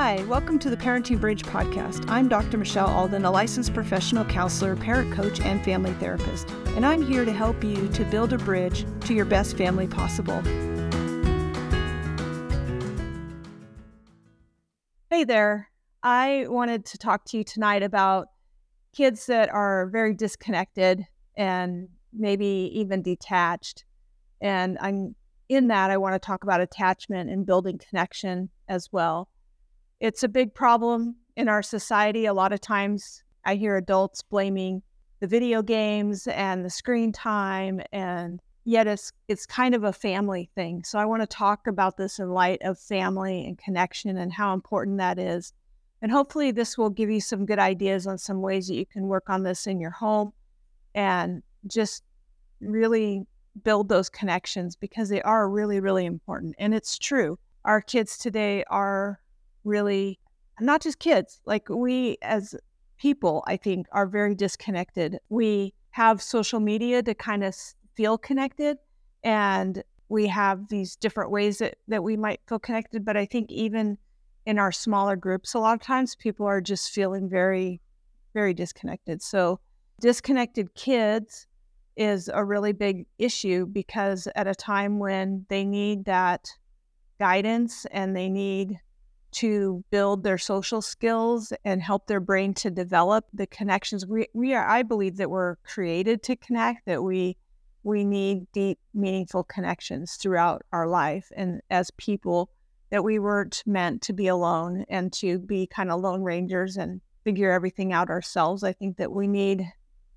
[0.00, 2.08] Hi, welcome to the Parenting Bridge podcast.
[2.08, 2.56] I'm Dr.
[2.56, 7.32] Michelle Alden, a licensed professional counselor, parent coach, and family therapist, and I'm here to
[7.32, 10.40] help you to build a bridge to your best family possible.
[15.10, 15.68] Hey there.
[16.04, 18.28] I wanted to talk to you tonight about
[18.94, 21.06] kids that are very disconnected
[21.36, 23.84] and maybe even detached.
[24.40, 25.16] And I'm
[25.48, 29.28] in that, I want to talk about attachment and building connection as well.
[30.00, 32.26] It's a big problem in our society.
[32.26, 34.82] A lot of times I hear adults blaming
[35.20, 40.50] the video games and the screen time and yet it's it's kind of a family
[40.54, 40.84] thing.
[40.84, 44.54] So I want to talk about this in light of family and connection and how
[44.54, 45.52] important that is.
[46.00, 49.08] And hopefully this will give you some good ideas on some ways that you can
[49.08, 50.32] work on this in your home
[50.94, 52.04] and just
[52.60, 53.26] really
[53.64, 56.54] build those connections because they are really really important.
[56.60, 57.36] And it's true.
[57.64, 59.18] Our kids today are
[59.68, 60.18] really
[60.60, 62.54] not just kids, like we as
[62.98, 65.18] people, I think, are very disconnected.
[65.28, 67.54] We have social media to kind of
[67.94, 68.78] feel connected,
[69.22, 73.04] and we have these different ways that, that we might feel connected.
[73.04, 73.98] But I think even
[74.46, 77.80] in our smaller groups, a lot of times people are just feeling very,
[78.34, 79.22] very disconnected.
[79.22, 79.60] So,
[80.00, 81.46] disconnected kids
[81.96, 86.48] is a really big issue because at a time when they need that
[87.18, 88.78] guidance and they need
[89.30, 94.06] to build their social skills and help their brain to develop the connections.
[94.06, 97.36] We, we are i believe that we're created to connect that we
[97.82, 102.50] we need deep meaningful connections throughout our life and as people
[102.90, 107.00] that we weren't meant to be alone and to be kind of lone rangers and
[107.24, 108.64] figure everything out ourselves.
[108.64, 109.70] I think that we need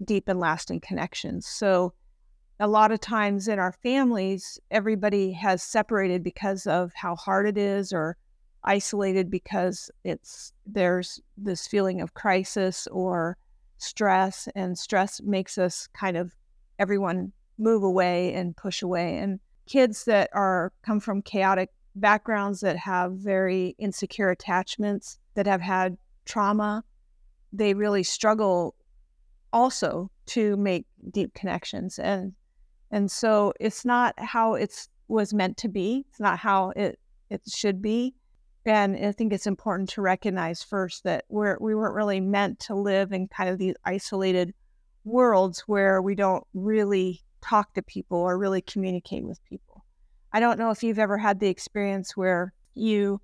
[0.04, 1.46] deep and lasting connections.
[1.46, 1.94] So
[2.60, 7.58] a lot of times in our families everybody has separated because of how hard it
[7.58, 8.18] is or
[8.64, 13.38] isolated because it's there's this feeling of crisis or
[13.78, 16.36] stress and stress makes us kind of
[16.78, 22.78] everyone move away and push away and kids that are come from chaotic backgrounds that
[22.78, 26.84] have very insecure attachments that have had trauma
[27.52, 28.76] they really struggle
[29.52, 32.34] also to make deep connections and
[32.92, 37.00] and so it's not how it's was meant to be it's not how it
[37.30, 38.14] it should be
[38.66, 42.76] and I think it's important to recognize first that we're we weren't really meant to
[42.76, 44.54] live in kind of these isolated
[45.04, 49.84] worlds where we don't really talk to people or really communicate with people.
[50.32, 53.20] I don't know if you've ever had the experience where you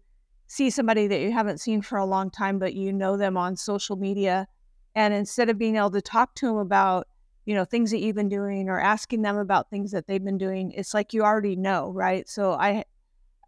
[0.48, 3.56] see somebody that you haven't seen for a long time, but you know them on
[3.56, 4.48] social media.
[4.96, 7.08] And instead of being able to talk to them about,
[7.46, 10.38] you know, things that you've been doing or asking them about things that they've been
[10.38, 12.28] doing, it's like you already know, right?
[12.28, 12.84] So I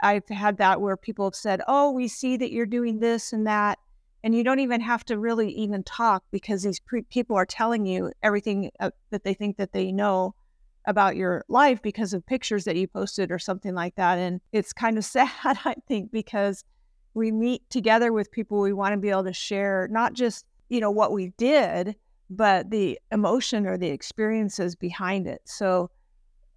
[0.02, 3.46] I've had that where people have said, "Oh, we see that you're doing this and
[3.48, 3.80] that,"
[4.24, 7.86] and you don't even have to really even talk because these pre- people are telling
[7.86, 10.36] you everything uh, that they think that they know
[10.86, 14.18] about your life because of pictures that you posted or something like that.
[14.18, 16.64] And it's kind of sad, I think, because
[17.14, 20.80] we meet together with people we want to be able to share not just you
[20.80, 21.96] know what we did,
[22.30, 25.42] but the emotion or the experiences behind it.
[25.46, 25.90] So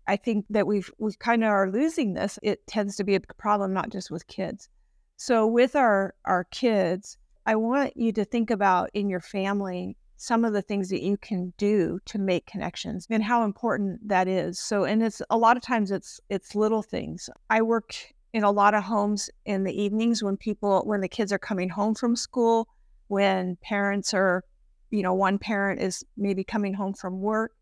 [0.06, 2.38] I think that we've we kind of are losing this.
[2.42, 4.68] It tends to be a problem not just with kids.
[5.16, 10.44] So with our our kids, I want you to think about in your family some
[10.44, 14.58] of the things that you can do to make connections and how important that is.
[14.58, 17.28] So and it's a lot of times it's it's little things.
[17.50, 17.94] I work
[18.32, 21.68] in a lot of homes in the evenings when people when the kids are coming
[21.68, 22.68] home from school,
[23.08, 24.44] when parents are
[24.90, 27.52] you know one parent is maybe coming home from work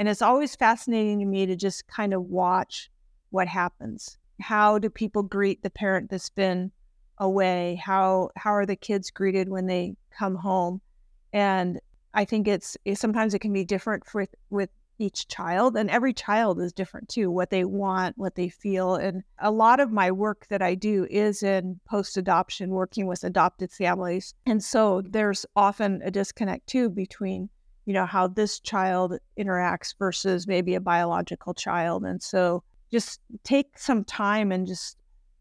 [0.00, 2.90] and it's always fascinating to me to just kind of watch
[3.28, 4.16] what happens.
[4.40, 6.72] How do people greet the parent that's been
[7.18, 7.78] away?
[7.84, 10.80] How how are the kids greeted when they come home?
[11.34, 11.80] And
[12.14, 16.60] I think it's, sometimes it can be different with with each child and every child
[16.60, 20.46] is different too what they want what they feel and a lot of my work
[20.50, 26.02] that i do is in post adoption working with adopted families and so there's often
[26.04, 27.48] a disconnect too between
[27.86, 32.04] you know, how this child interacts versus maybe a biological child.
[32.04, 34.96] And so just take some time and just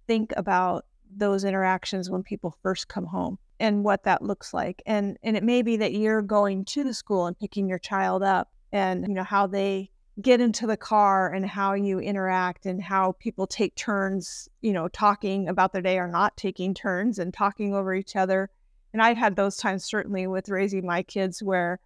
[0.07, 4.81] think about those interactions when people first come home and what that looks like.
[4.85, 8.23] And and it may be that you're going to the school and picking your child
[8.23, 9.89] up and you know how they
[10.21, 14.87] get into the car and how you interact and how people take turns, you know,
[14.89, 18.49] talking about their day or not taking turns and talking over each other.
[18.91, 21.79] And I've had those times certainly with raising my kids where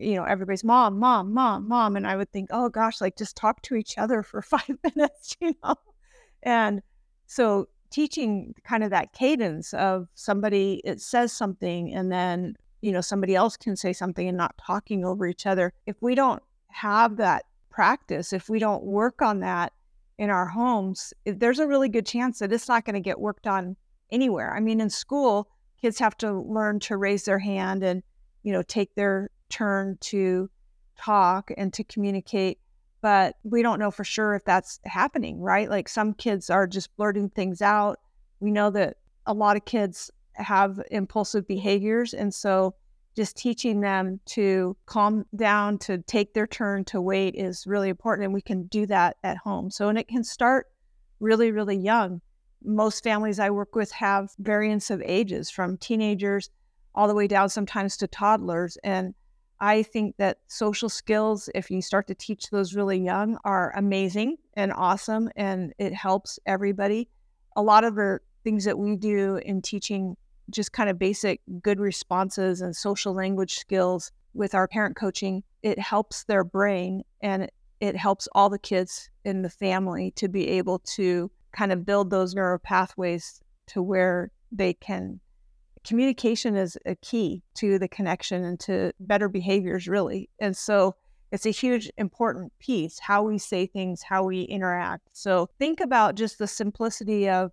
[0.00, 1.96] you know, everybody's mom, mom, mom, mom.
[1.96, 5.36] And I would think, oh gosh, like just talk to each other for five minutes,
[5.40, 5.74] you know?
[6.42, 6.82] And
[7.26, 13.00] so teaching kind of that cadence of somebody it says something and then you know
[13.00, 17.16] somebody else can say something and not talking over each other if we don't have
[17.16, 19.72] that practice if we don't work on that
[20.18, 23.46] in our homes there's a really good chance that it's not going to get worked
[23.46, 23.76] on
[24.12, 25.48] anywhere i mean in school
[25.80, 28.02] kids have to learn to raise their hand and
[28.44, 30.48] you know take their turn to
[30.96, 32.58] talk and to communicate
[33.00, 35.70] but we don't know for sure if that's happening right?
[35.70, 37.98] Like some kids are just blurting things out.
[38.40, 42.74] We know that a lot of kids have impulsive behaviors and so
[43.16, 48.24] just teaching them to calm down to take their turn to wait is really important
[48.24, 49.70] and we can do that at home.
[49.70, 50.66] So and it can start
[51.18, 52.20] really really young.
[52.62, 56.50] Most families I work with have variants of ages from teenagers
[56.94, 58.76] all the way down sometimes to toddlers.
[58.84, 59.14] And
[59.60, 64.36] I think that social skills, if you start to teach those really young, are amazing
[64.54, 67.08] and awesome, and it helps everybody.
[67.56, 70.16] A lot of the things that we do in teaching
[70.50, 75.78] just kind of basic good responses and social language skills with our parent coaching, it
[75.78, 80.78] helps their brain and it helps all the kids in the family to be able
[80.80, 85.20] to kind of build those neural pathways to where they can
[85.84, 90.94] communication is a key to the connection and to better behaviors really and so
[91.32, 95.08] it's a huge important piece how we say things how we interact.
[95.12, 97.52] So think about just the simplicity of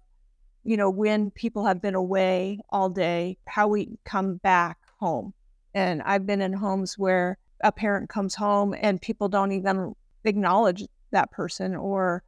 [0.64, 5.34] you know when people have been away all day how we come back home.
[5.74, 9.94] And i've been in homes where a parent comes home and people don't even
[10.24, 12.24] acknowledge that person or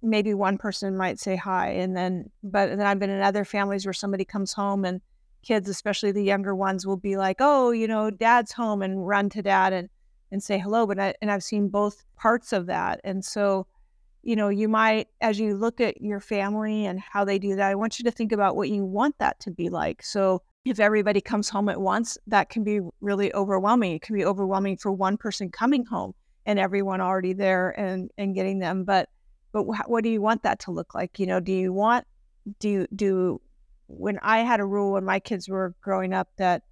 [0.00, 3.86] maybe one person might say hi and then but then I've been in other families
[3.86, 5.00] where somebody comes home and
[5.44, 9.28] kids, especially the younger ones, will be like, "Oh, you know, dad's home," and run
[9.30, 9.88] to dad and
[10.32, 10.86] and say hello.
[10.86, 13.66] But I, and I've seen both parts of that, and so
[14.24, 17.70] you know, you might as you look at your family and how they do that,
[17.70, 20.02] I want you to think about what you want that to be like.
[20.02, 23.92] So if everybody comes home at once, that can be really overwhelming.
[23.92, 26.14] It can be overwhelming for one person coming home
[26.46, 29.08] and everyone already there and and getting them, but
[29.52, 31.18] but what do you want that to look like?
[31.18, 32.06] You know, do you want
[32.58, 33.40] do do
[33.98, 36.62] when I had a rule when my kids were growing up that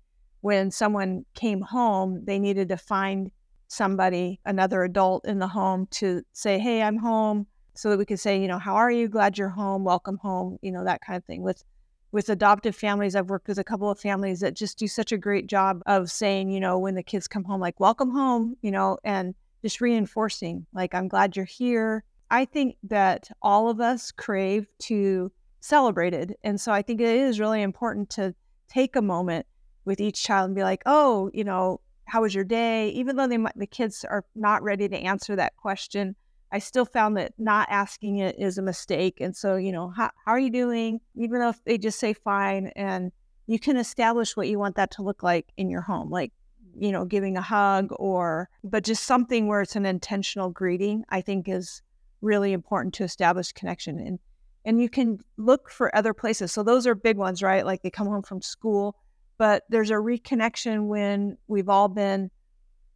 [0.41, 3.31] when someone came home, they needed to find
[3.69, 8.21] somebody, another adult in the home to say, "Hey, I'm home," so that we could
[8.21, 9.09] say, you know, "How are you?
[9.09, 9.85] Glad you're home.
[9.85, 11.43] Welcome home." You know, that kind of thing.
[11.43, 11.65] With
[12.11, 15.17] with adoptive families, I've worked with a couple of families that just do such a
[15.17, 18.71] great job of saying, you know, when the kids come home, like, "Welcome home," you
[18.71, 24.11] know, and just reinforcing, like, "I'm glad you're here." I think that all of us
[24.11, 25.31] crave to
[25.63, 26.39] celebrate it.
[26.43, 28.35] And so I think it is really important to
[28.69, 29.47] take a moment
[29.85, 32.91] with each child and be like, oh, you know, how was your day?
[32.91, 36.17] Even though they might, the kids are not ready to answer that question,
[36.51, 39.21] I still found that not asking it is a mistake.
[39.21, 41.01] And so, you know, how, how are you doing?
[41.15, 43.13] Even though they just say fine, and
[43.47, 46.33] you can establish what you want that to look like in your home, like,
[46.77, 51.21] you know, giving a hug or, but just something where it's an intentional greeting, I
[51.21, 51.83] think is
[52.21, 54.19] really important to establish connection and
[54.65, 56.53] and you can look for other places.
[56.53, 57.67] So those are big ones right?
[57.67, 58.97] Like they come home from school
[59.43, 62.31] but there's a reconnection when we've all been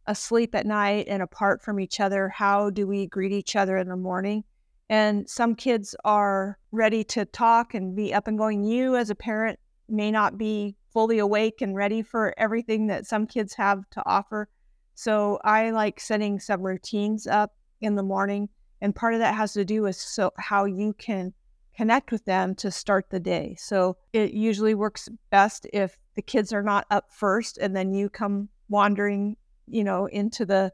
[0.05, 2.29] asleep at night and apart from each other.
[2.29, 4.45] How do we greet each other in the morning?
[4.89, 8.63] And some kids are ready to talk and be up and going.
[8.63, 13.27] You as a parent may not be fully awake and ready for everything that some
[13.27, 14.47] kids have to offer.
[14.95, 18.47] So i like setting some routines up in the morning
[18.79, 21.33] and part of that has to do with so how you can
[21.77, 23.55] connect with them to start the day.
[23.59, 28.09] So it usually works best if the kids are not up first and then you
[28.09, 30.73] come wandering, you know, into the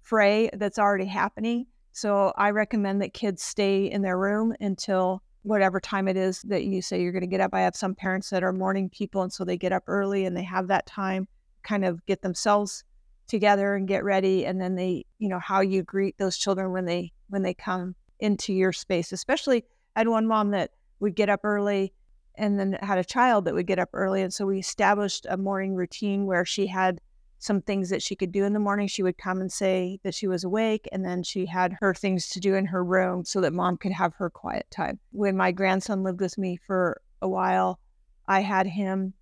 [0.00, 1.66] fray that's already happening.
[1.92, 6.64] So I recommend that kids stay in their room until whatever time it is that
[6.64, 7.52] you say you're going to get up.
[7.52, 10.34] I have some parents that are morning people and so they get up early and
[10.34, 11.28] they have that time
[11.62, 12.84] kind of get themselves
[13.26, 16.86] together and get ready and then they, you know, how you greet those children when
[16.86, 19.12] they when they come into your space.
[19.12, 19.64] Especially,
[19.98, 21.92] I had one mom that would get up early
[22.36, 24.22] and then had a child that would get up early.
[24.22, 27.00] And so we established a morning routine where she had
[27.40, 28.86] some things that she could do in the morning.
[28.86, 32.28] She would come and say that she was awake, and then she had her things
[32.28, 35.00] to do in her room so that mom could have her quiet time.
[35.10, 37.80] When my grandson lived with me for a while,
[38.28, 39.14] I had him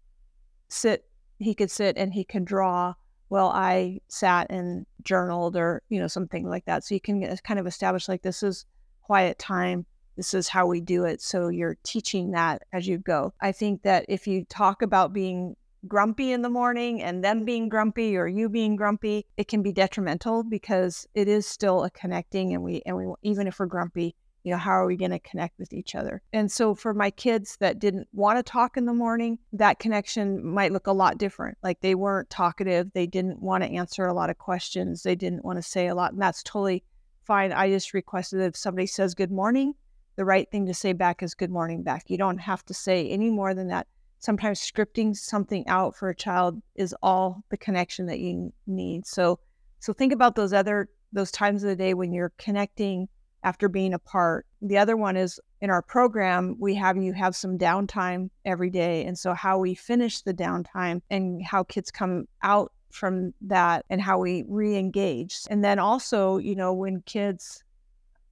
[0.68, 1.06] sit,
[1.38, 2.92] he could sit and he could draw
[3.28, 6.84] while I sat and journaled or, you know, something like that.
[6.84, 8.66] So you can kind of establish like this is
[9.00, 9.86] quiet time.
[10.16, 11.20] This is how we do it.
[11.20, 13.32] So you're teaching that as you go.
[13.40, 15.56] I think that if you talk about being
[15.86, 19.72] grumpy in the morning and them being grumpy or you being grumpy, it can be
[19.72, 24.16] detrimental because it is still a connecting and we and we even if we're grumpy,
[24.42, 26.22] you know, how are we going to connect with each other?
[26.32, 30.44] And so for my kids that didn't want to talk in the morning, that connection
[30.44, 31.58] might look a lot different.
[31.62, 35.44] Like they weren't talkative, they didn't want to answer a lot of questions, they didn't
[35.44, 36.12] want to say a lot.
[36.12, 36.84] And that's totally
[37.24, 37.52] fine.
[37.52, 39.74] I just requested if somebody says good morning,
[40.16, 42.04] the right thing to say back is good morning back.
[42.08, 43.86] You don't have to say any more than that.
[44.18, 49.06] Sometimes scripting something out for a child is all the connection that you need.
[49.06, 49.38] So
[49.78, 53.08] so think about those other those times of the day when you're connecting
[53.44, 54.46] after being apart.
[54.62, 59.04] The other one is in our program, we have you have some downtime every day.
[59.04, 64.00] And so how we finish the downtime and how kids come out from that and
[64.00, 65.40] how we re-engage.
[65.50, 67.62] And then also, you know, when kids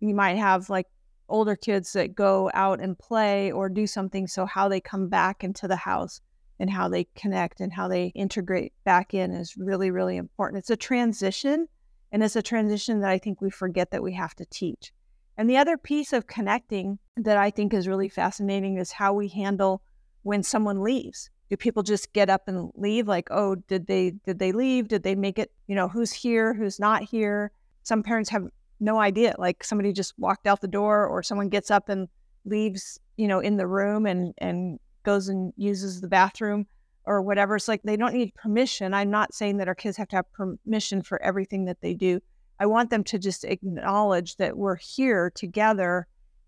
[0.01, 0.87] you might have like
[1.29, 5.43] older kids that go out and play or do something so how they come back
[5.43, 6.21] into the house
[6.59, 10.59] and how they connect and how they integrate back in is really really important.
[10.59, 11.69] It's a transition
[12.13, 14.93] and it's a transition that i think we forget that we have to teach.
[15.37, 19.29] And the other piece of connecting that i think is really fascinating is how we
[19.29, 19.83] handle
[20.23, 21.31] when someone leaves.
[21.51, 24.89] Do people just get up and leave like oh did they did they leave?
[24.89, 25.53] Did they make it?
[25.67, 26.55] You know who's here?
[26.55, 27.51] Who's not here?
[27.83, 28.49] Some parents have
[28.85, 29.35] no idea.
[29.39, 32.09] Like somebody just walked out the door or someone gets up and
[32.45, 36.67] leaves, you know, in the room and and goes and uses the bathroom
[37.07, 37.57] or whatever.
[37.57, 38.95] It's like they don't need permission.
[38.95, 42.21] I'm not saying that our kids have to have permission for everything that they do.
[42.61, 46.07] I want them to just acknowledge that we're here together.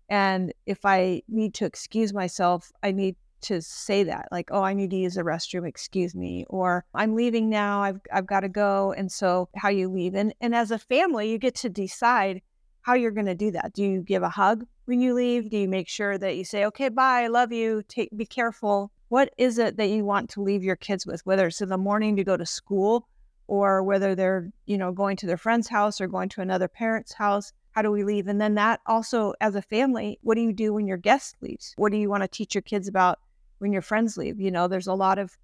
[0.09, 4.73] And if I need to excuse myself, I need to say that like oh i
[4.73, 8.49] need to use the restroom excuse me or i'm leaving now i've, I've got to
[8.49, 12.41] go and so how you leave and, and as a family you get to decide
[12.87, 13.73] how you're going to do that.
[13.73, 15.49] Do you give a hug when you leave?
[15.49, 18.91] Do you make sure that you say okay bye i love you take be careful.
[19.09, 21.77] What is it that you want to leave your kids with whether it's in the
[21.77, 23.09] morning to go to school
[23.47, 27.11] or whether they're you know going to their friend's house or going to another parent's
[27.11, 27.51] house?
[27.71, 28.27] How do we leave?
[28.29, 31.73] And then that also as a family what do you do when your guest leaves?
[31.75, 33.19] What do you want to teach your kids about
[33.59, 34.39] when your friends leave.
[34.39, 35.37] You know, there's a lot of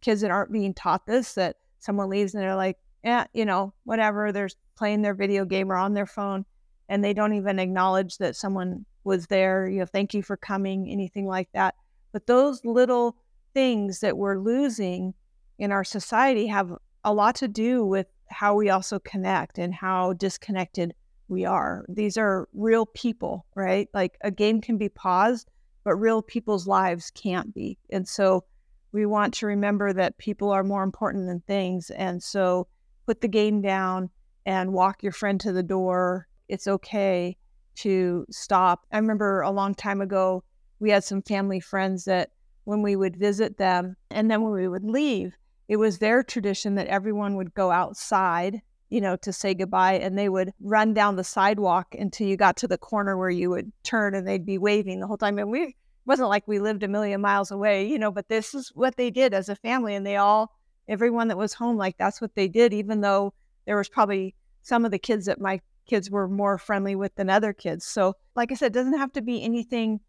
[0.00, 3.72] kids that aren't being taught this that someone leaves and they're like, yeah, you know,
[3.84, 4.32] whatever.
[4.32, 6.44] They're playing their video game or on their phone
[6.88, 9.68] and they don't even acknowledge that someone was there.
[9.68, 11.74] You know, thank you for coming, anything like that.
[12.12, 13.16] But those little
[13.54, 15.14] things that we're losing
[15.58, 16.72] in our society have
[17.04, 20.94] a lot to do with how we also connect and how disconnected
[21.28, 21.84] we are.
[21.88, 23.88] These are real people, right?
[23.94, 25.48] Like a game can be paused,
[25.84, 27.78] but real people's lives can't be.
[27.90, 28.44] And so
[28.92, 31.90] we want to remember that people are more important than things.
[31.90, 32.66] And so
[33.06, 34.10] put the game down
[34.46, 36.26] and walk your friend to the door.
[36.48, 37.36] It's okay
[37.76, 38.84] to stop.
[38.92, 40.42] I remember a long time ago,
[40.80, 42.30] we had some family friends that
[42.64, 45.36] when we would visit them and then when we would leave,
[45.68, 48.60] it was their tradition that everyone would go outside
[48.90, 49.94] you know, to say goodbye.
[49.94, 53.50] And they would run down the sidewalk until you got to the corner where you
[53.50, 55.38] would turn and they'd be waving the whole time.
[55.38, 58.70] And we wasn't like we lived a million miles away, you know, but this is
[58.74, 59.94] what they did as a family.
[59.94, 60.52] And they all,
[60.88, 63.32] everyone that was home, like that's what they did, even though
[63.64, 67.30] there was probably some of the kids that my kids were more friendly with than
[67.30, 67.86] other kids.
[67.86, 70.00] So, like I said, it doesn't have to be anything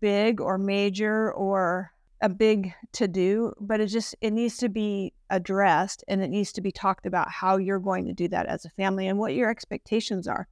[0.00, 1.92] big or major or
[2.22, 6.52] a big to do, but it just it needs to be addressed and it needs
[6.52, 9.34] to be talked about how you're going to do that as a family and what
[9.34, 10.46] your expectations are.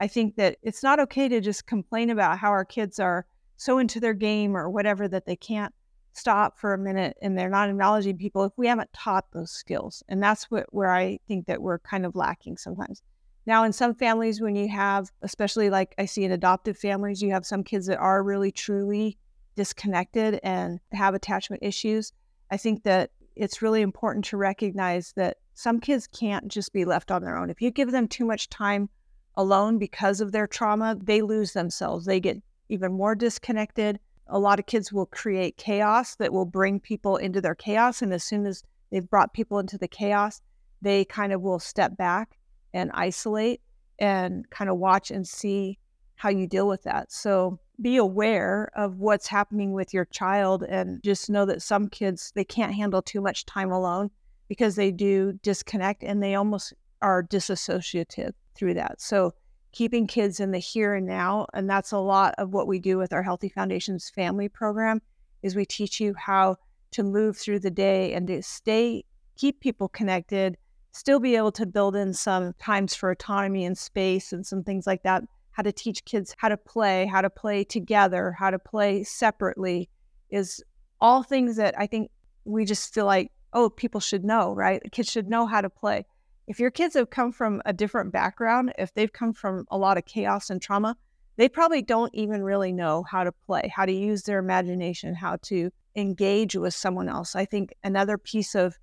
[0.00, 3.26] I think that it's not okay to just complain about how our kids are
[3.56, 5.74] so into their game or whatever that they can't
[6.12, 10.02] stop for a minute and they're not acknowledging people if we haven't taught those skills.
[10.08, 13.02] And that's what where I think that we're kind of lacking sometimes.
[13.46, 17.32] Now, in some families, when you have, especially like I see in adoptive families, you
[17.32, 19.18] have some kids that are really truly
[19.56, 22.12] disconnected and have attachment issues,
[22.50, 27.10] I think that it's really important to recognize that some kids can't just be left
[27.10, 27.50] on their own.
[27.50, 28.88] If you give them too much time
[29.36, 32.06] alone because of their trauma, they lose themselves.
[32.06, 32.38] They get
[32.68, 33.98] even more disconnected.
[34.26, 38.02] A lot of kids will create chaos that will bring people into their chaos.
[38.02, 40.40] And as soon as they've brought people into the chaos,
[40.82, 42.38] they kind of will step back
[42.72, 43.60] and isolate
[43.98, 45.78] and kind of watch and see
[46.14, 47.12] how you deal with that.
[47.12, 52.32] So be aware of what's happening with your child and just know that some kids
[52.34, 54.10] they can't handle too much time alone
[54.48, 59.00] because they do disconnect and they almost are disassociative through that.
[59.00, 59.32] So
[59.72, 62.98] keeping kids in the here and now and that's a lot of what we do
[62.98, 65.00] with our Healthy Foundations family program
[65.42, 66.56] is we teach you how
[66.90, 69.04] to move through the day and to stay
[69.36, 70.58] keep people connected,
[70.92, 74.86] still be able to build in some times for autonomy and space and some things
[74.86, 75.22] like that
[75.52, 79.88] how to teach kids how to play, how to play together, how to play separately
[80.30, 80.62] is
[81.00, 82.10] all things that I think
[82.44, 84.82] we just feel like, oh, people should know, right?
[84.92, 86.06] Kids should know how to play.
[86.46, 89.98] If your kids have come from a different background, if they've come from a lot
[89.98, 90.96] of chaos and trauma,
[91.36, 95.36] they probably don't even really know how to play, how to use their imagination, how
[95.42, 97.34] to engage with someone else.
[97.34, 98.78] I think another piece of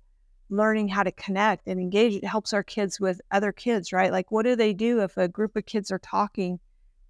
[0.50, 4.12] learning how to connect and engage it helps our kids with other kids, right?
[4.12, 6.58] Like, what do they do if a group of kids are talking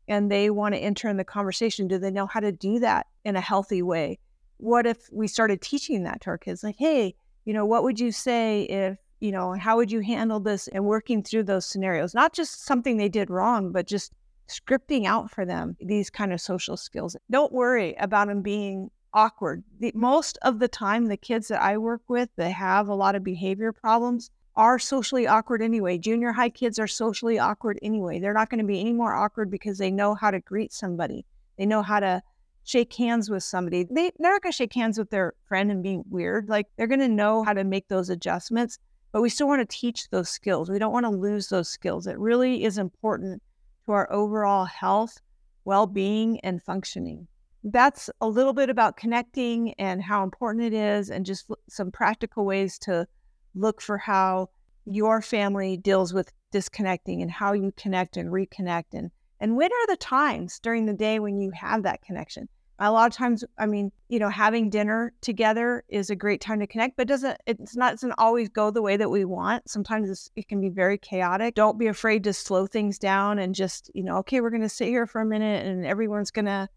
[0.08, 1.88] and they want to enter in the conversation?
[1.88, 4.18] Do they know how to do that in a healthy way?
[4.56, 6.64] What if we started teaching that to our kids?
[6.64, 7.14] Like, hey,
[7.44, 10.84] you know, what would you say if, you know, how would you handle this and
[10.84, 12.14] working through those scenarios?
[12.14, 14.12] Not just something they did wrong, but just
[14.48, 17.16] scripting out for them these kind of social skills.
[17.30, 19.62] Don't worry about them being awkward.
[19.80, 23.14] The, most of the time, the kids that I work with that have a lot
[23.14, 25.98] of behavior problems are socially awkward anyway.
[25.98, 28.18] Junior high kids are socially awkward anyway.
[28.18, 31.24] They're not going to be any more awkward because they know how to greet somebody.
[31.56, 32.22] They know how to
[32.64, 33.84] shake hands with somebody.
[33.84, 36.48] They, they're not going to shake hands with their friend and be weird.
[36.48, 38.78] Like they're going to know how to make those adjustments,
[39.12, 40.68] but we still want to teach those skills.
[40.68, 42.06] We don't want to lose those skills.
[42.06, 43.42] It really is important
[43.86, 45.20] to our overall health,
[45.64, 47.28] well being, and functioning
[47.72, 52.44] that's a little bit about connecting and how important it is, and just some practical
[52.44, 53.06] ways to
[53.54, 54.50] look for how
[54.84, 59.10] your family deals with disconnecting and how you connect and reconnect and
[59.40, 62.48] and when are the times during the day when you have that connection?
[62.80, 66.60] A lot of times i mean you know having dinner together is a great time
[66.60, 69.68] to connect but doesn't it's not doesn't always go the way that we want.
[69.68, 71.54] Sometimes it can be very chaotic.
[71.54, 74.68] Don't be afraid to slow things down and just you know okay we're going to
[74.68, 76.68] sit here for a minute and everyone's going to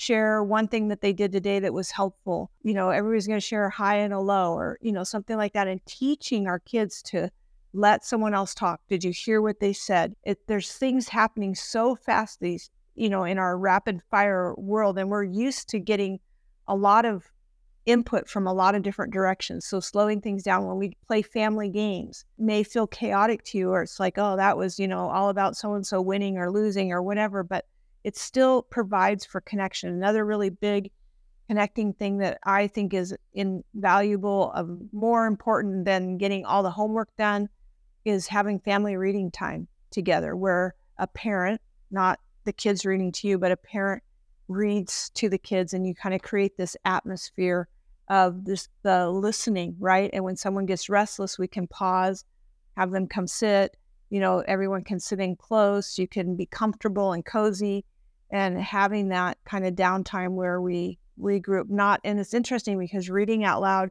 [0.00, 2.50] share one thing that they did today that was helpful.
[2.62, 5.36] You know, everybody's going to share a high and a low or, you know, something
[5.36, 5.68] like that.
[5.68, 7.30] And teaching our kids to
[7.74, 8.80] let someone else talk.
[8.88, 10.16] Did you hear what they said?
[10.24, 14.96] It, there's things happening so fast these, you know, in our rapid fire world.
[14.96, 16.18] And we're used to getting
[16.66, 17.30] a lot of
[17.84, 19.66] input from a lot of different directions.
[19.66, 23.82] So slowing things down when we play family games may feel chaotic to you, or
[23.82, 26.90] it's like, oh, that was, you know, all about so and so winning or losing
[26.90, 27.42] or whatever.
[27.42, 27.66] But
[28.04, 29.90] it still provides for connection.
[29.90, 30.90] Another really big
[31.48, 37.08] connecting thing that I think is invaluable, of more important than getting all the homework
[37.16, 37.48] done,
[38.04, 41.60] is having family reading time together, where a parent,
[41.90, 44.02] not the kids reading to you, but a parent
[44.48, 47.68] reads to the kids, and you kind of create this atmosphere
[48.08, 50.10] of this the listening, right?
[50.12, 52.24] And when someone gets restless, we can pause,
[52.76, 53.76] have them come sit.
[54.08, 55.98] You know, everyone can sit in close.
[55.98, 57.84] You can be comfortable and cozy
[58.30, 63.44] and having that kind of downtime where we regroup not and it's interesting because reading
[63.44, 63.90] out loud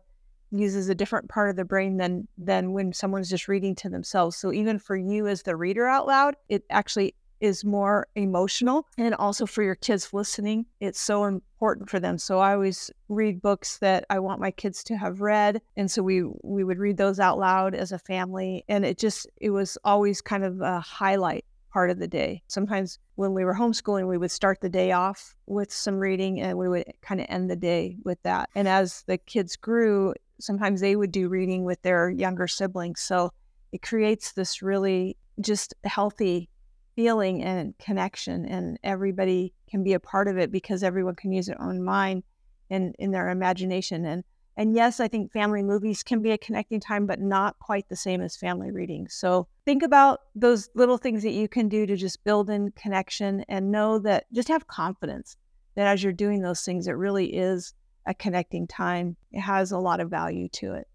[0.52, 4.36] uses a different part of the brain than than when someone's just reading to themselves.
[4.36, 9.16] So even for you as the reader out loud it actually is more emotional and
[9.16, 12.18] also for your kids listening it's so important for them.
[12.18, 16.02] So i always read books that i want my kids to have read and so
[16.02, 19.78] we we would read those out loud as a family and it just it was
[19.84, 22.42] always kind of a highlight part of the day.
[22.48, 26.58] Sometimes when we were homeschooling, we would start the day off with some reading and
[26.58, 28.50] we would kind of end the day with that.
[28.56, 33.02] And as the kids grew, sometimes they would do reading with their younger siblings.
[33.02, 33.32] So
[33.72, 36.50] it creates this really just healthy
[36.96, 41.46] feeling and connection, and everybody can be a part of it because everyone can use
[41.46, 42.24] their own mind
[42.70, 44.06] and in their imagination.
[44.06, 44.24] And
[44.60, 47.96] and yes, I think family movies can be a connecting time, but not quite the
[47.96, 49.08] same as family reading.
[49.08, 53.46] So think about those little things that you can do to just build in connection
[53.48, 55.38] and know that just have confidence
[55.76, 57.74] that as you're doing those things, it really is
[58.06, 59.16] a connecting time.
[59.32, 60.90] It has a lot of value to it.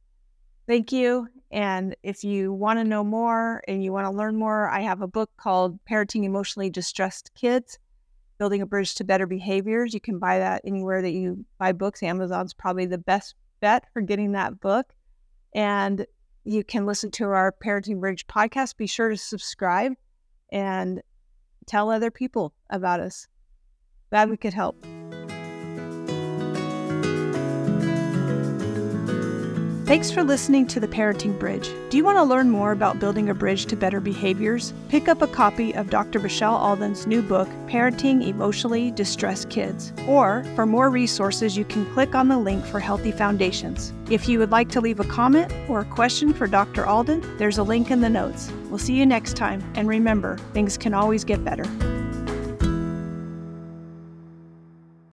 [0.66, 1.26] Thank you.
[1.50, 5.00] And if you want to know more and you want to learn more, I have
[5.00, 7.78] a book called Parenting Emotionally Distressed Kids
[8.36, 9.94] Building a Bridge to Better Behaviors.
[9.94, 12.02] You can buy that anywhere that you buy books.
[12.02, 13.34] Amazon's probably the best
[13.92, 14.94] for getting that book.
[15.54, 16.06] And
[16.44, 18.76] you can listen to our Parenting Bridge podcast.
[18.76, 19.92] Be sure to subscribe
[20.52, 21.02] and
[21.66, 23.26] tell other people about us.
[24.10, 24.84] Glad we could help.
[29.86, 31.68] Thanks for listening to the Parenting Bridge.
[31.90, 34.72] Do you want to learn more about building a bridge to better behaviors?
[34.88, 36.20] Pick up a copy of Dr.
[36.20, 39.92] Michelle Alden's new book, Parenting Emotionally Distressed Kids.
[40.08, 43.92] Or, for more resources, you can click on the link for Healthy Foundations.
[44.08, 46.86] If you would like to leave a comment or a question for Dr.
[46.86, 48.50] Alden, there's a link in the notes.
[48.70, 51.64] We'll see you next time, and remember, things can always get better.